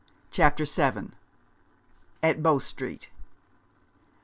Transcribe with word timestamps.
CHAPTER 0.31 0.65
VII. 0.65 1.11
AT 2.23 2.41
BOW 2.41 2.57
STREET. 2.57 3.11